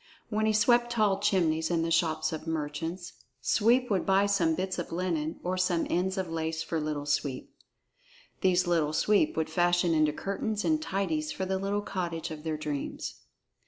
[0.29, 4.79] When he swept tall chimneys in the shops of merchants, Sweep would buy some bits
[4.79, 7.53] of linen or some ends of lace for Little Sweep.
[8.41, 12.57] These Little Sweep would fashion into curtains and tidies for the little cottage of their
[12.57, 13.19] dreams.